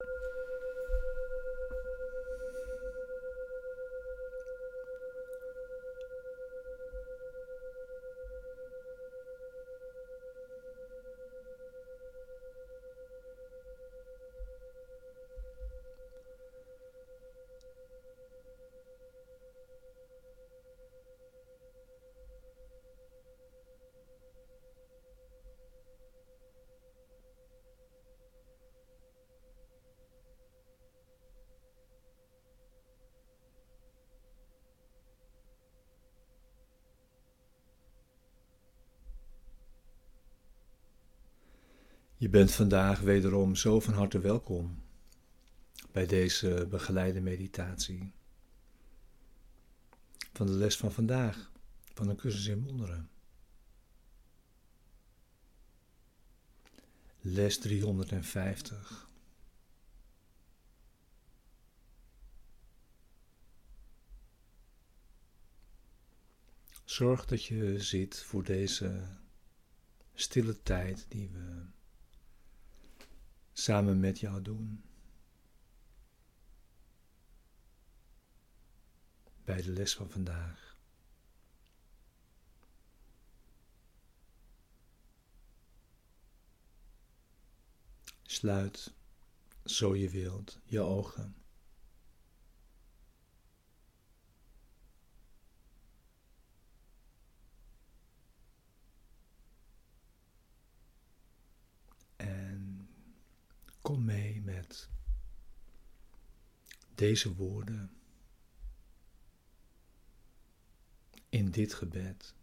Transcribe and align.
you 0.00 0.37
Je 42.20 42.28
bent 42.28 42.52
vandaag 42.52 43.00
wederom 43.00 43.54
zo 43.54 43.80
van 43.80 43.94
harte 43.94 44.18
welkom 44.18 44.82
bij 45.92 46.06
deze 46.06 46.66
begeleide 46.70 47.20
meditatie. 47.20 48.12
Van 50.32 50.46
de 50.46 50.52
les 50.52 50.76
van 50.76 50.92
vandaag 50.92 51.50
van 51.98 52.08
een 52.08 52.16
cursus 52.16 52.46
in 52.46 52.62
wonderen. 52.62 53.10
Les 57.20 57.58
350. 57.58 59.08
Zorg 66.84 67.24
dat 67.24 67.44
je 67.44 67.80
zit 67.80 68.22
voor 68.22 68.44
deze 68.44 69.18
stille 70.14 70.62
tijd 70.62 71.06
die 71.08 71.28
we 71.28 71.66
samen 73.52 74.00
met 74.00 74.18
jou 74.20 74.42
doen. 74.42 74.84
Bij 79.44 79.62
de 79.62 79.70
les 79.70 79.94
van 79.94 80.10
vandaag. 80.10 80.67
Sluit, 88.30 88.92
zo 89.64 89.96
je 89.96 90.10
wilt, 90.10 90.58
je 90.64 90.80
ogen. 90.80 91.38
kom 103.88 104.04
mee 104.04 104.40
met 104.40 104.88
deze 106.94 107.34
woorden 107.34 107.90
in 111.28 111.50
dit 111.50 111.74
gebed. 111.74 112.34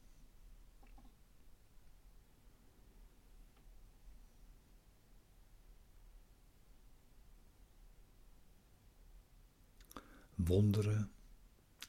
Wonderen 10.45 11.11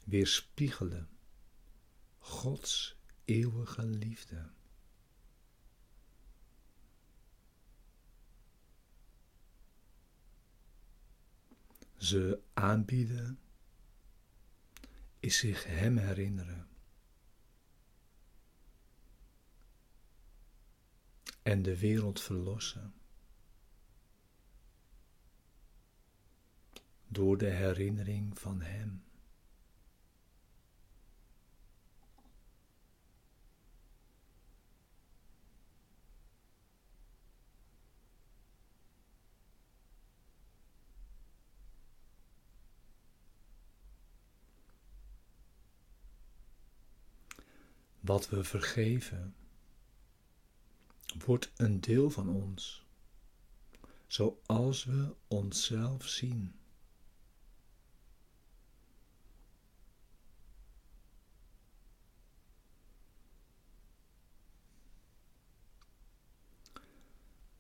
weerspiegelen 0.05 1.09
Gods 2.19 2.97
eeuwige 3.25 3.87
liefde. 3.87 4.51
ze 12.07 12.41
aanbieden, 12.53 13.39
is 15.21 15.39
zich 15.39 15.65
Hem 15.65 15.97
herinneren. 15.97 16.69
En 21.43 21.63
de 21.63 21.79
wereld 21.79 22.21
verlossen. 22.21 22.95
Door 27.17 27.39
de 27.39 27.47
herinnering 27.51 28.39
van 28.39 28.61
Hem. 28.61 29.05
Wat 48.01 48.29
we 48.29 48.45
vergeven 48.45 49.35
wordt 51.19 51.53
een 51.57 51.81
deel 51.81 52.11
van 52.11 52.29
ons, 52.29 52.87
zoals 54.07 54.85
we 54.85 55.15
onszelf 55.29 56.07
zien. 56.07 56.55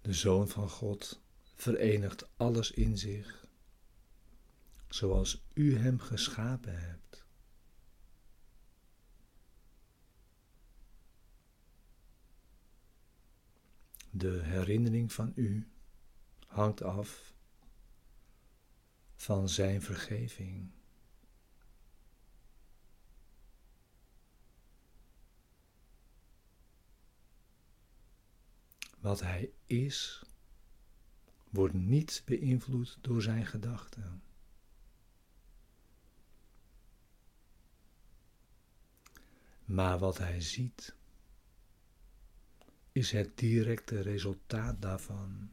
De 0.06 0.12
Zoon 0.12 0.48
van 0.48 0.68
God 0.68 1.20
verenigt 1.54 2.28
alles 2.36 2.70
in 2.70 2.98
zich, 2.98 3.46
zoals 4.88 5.44
U 5.54 5.76
Hem 5.78 5.98
geschapen 5.98 6.80
hebt. 6.80 7.24
De 14.10 14.42
herinnering 14.42 15.12
van 15.12 15.32
u 15.34 15.68
hangt 16.46 16.82
af 16.82 17.34
van 19.16 19.48
Zijn 19.48 19.82
vergeving. 19.82 20.70
Wat 29.06 29.20
Hij 29.20 29.52
is, 29.66 30.24
wordt 31.50 31.74
niet 31.74 32.22
beïnvloed 32.24 32.98
door 33.00 33.22
Zijn 33.22 33.46
gedachten. 33.46 34.22
Maar 39.64 39.98
wat 39.98 40.18
Hij 40.18 40.40
ziet, 40.40 40.94
is 42.92 43.10
het 43.10 43.38
directe 43.38 44.00
resultaat 44.00 44.82
daarvan. 44.82 45.50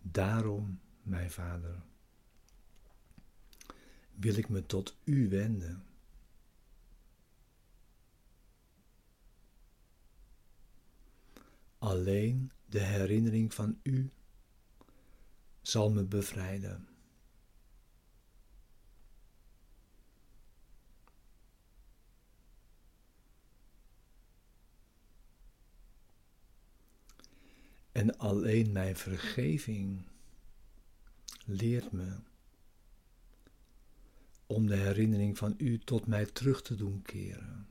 Daarom, 0.00 0.80
mijn 1.02 1.30
Vader, 1.30 1.82
wil 4.20 4.34
ik 4.34 4.48
me 4.48 4.66
tot 4.66 4.96
U 5.04 5.28
wenden. 5.28 5.84
Alleen 11.78 12.50
de 12.66 12.80
herinnering 12.80 13.54
van 13.54 13.80
U 13.82 14.10
zal 15.60 15.90
me 15.90 16.04
bevrijden. 16.04 16.88
En 27.92 28.18
alleen 28.18 28.72
mijn 28.72 28.96
vergeving 28.96 30.02
leert 31.44 31.92
me 31.92 32.16
om 34.50 34.66
de 34.66 34.76
herinnering 34.76 35.38
van 35.38 35.54
U 35.58 35.78
tot 35.78 36.06
mij 36.06 36.26
terug 36.26 36.62
te 36.62 36.74
doen 36.74 37.02
keren. 37.02 37.66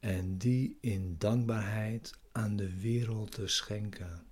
En 0.00 0.38
die 0.38 0.78
in 0.80 1.18
dankbaarheid 1.18 2.18
aan 2.32 2.56
de 2.56 2.80
wereld 2.80 3.30
te 3.30 3.46
schenken. 3.46 4.29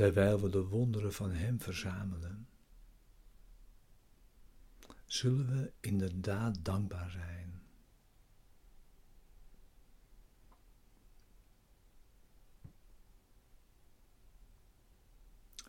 Terwijl 0.00 0.40
we 0.40 0.48
de 0.48 0.62
wonderen 0.62 1.12
van 1.12 1.32
Hem 1.32 1.60
verzamelen, 1.60 2.48
zullen 5.06 5.46
we 5.46 5.72
inderdaad 5.80 6.64
dankbaar 6.64 7.10
zijn. 7.10 7.62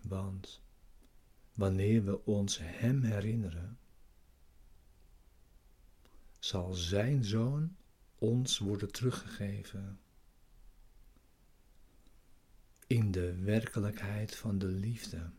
Want 0.02 0.62
wanneer 1.54 2.04
we 2.04 2.26
ons 2.26 2.58
Hem 2.62 3.04
herinneren, 3.04 3.80
zal 6.40 6.74
Zijn 6.74 7.24
Zoon 7.24 7.76
ons 8.18 8.58
worden 8.58 8.92
teruggegeven 8.92 10.00
in 12.92 13.12
de 13.12 13.36
werkelijkheid 13.44 14.36
van 14.36 14.58
de 14.58 14.66
liefde. 14.66 15.30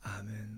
Amen. 0.00 0.57